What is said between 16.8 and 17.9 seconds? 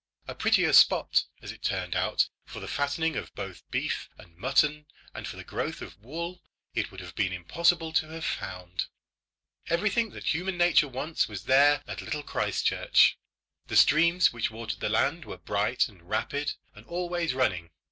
always running.